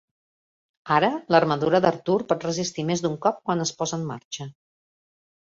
[0.95, 4.51] Ara, l'armadura d'Arthur pot resistir més d'un cop quan es posa en marxa.